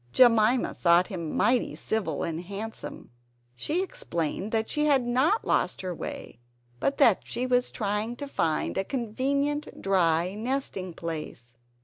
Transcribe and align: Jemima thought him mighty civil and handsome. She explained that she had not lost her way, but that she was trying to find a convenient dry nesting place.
Jemima 0.13 0.73
thought 0.73 1.09
him 1.09 1.37
mighty 1.37 1.75
civil 1.75 2.23
and 2.23 2.41
handsome. 2.45 3.11
She 3.55 3.83
explained 3.83 4.51
that 4.51 4.67
she 4.67 4.85
had 4.85 5.05
not 5.05 5.45
lost 5.45 5.81
her 5.81 5.93
way, 5.93 6.39
but 6.79 6.97
that 6.97 7.21
she 7.23 7.45
was 7.45 7.69
trying 7.69 8.15
to 8.15 8.27
find 8.27 8.79
a 8.79 8.83
convenient 8.83 9.79
dry 9.79 10.33
nesting 10.33 10.95
place. 10.95 11.53